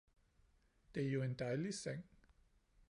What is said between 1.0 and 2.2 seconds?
er jo en dejlig seng.